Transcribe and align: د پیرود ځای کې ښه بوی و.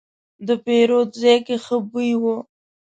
د 0.47 0.49
پیرود 0.65 1.09
ځای 1.21 1.37
کې 1.45 1.55
ښه 1.65 1.77
بوی 1.89 2.11
و. 2.21 2.23